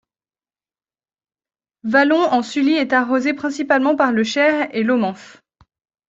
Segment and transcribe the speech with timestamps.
[1.83, 5.37] Vallon-en-Sully est arrosé principalement par le Cher et l'Aumance.